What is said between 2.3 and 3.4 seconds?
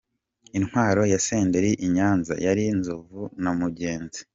yari Nzovu